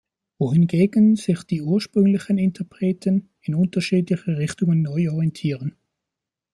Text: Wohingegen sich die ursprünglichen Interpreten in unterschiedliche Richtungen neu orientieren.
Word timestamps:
Wohingegen 0.39 1.15
sich 1.15 1.43
die 1.43 1.61
ursprünglichen 1.61 2.39
Interpreten 2.39 3.29
in 3.39 3.53
unterschiedliche 3.53 4.35
Richtungen 4.39 4.81
neu 4.81 5.11
orientieren. 5.11 5.75